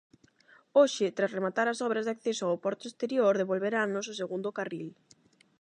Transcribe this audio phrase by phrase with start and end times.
[0.79, 4.89] Hoxe, tras rematar as obras de acceso ao porto exterior, devolverannos o segundo Carril.